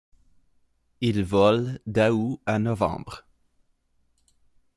[1.01, 3.23] Il vole d'août à novembre.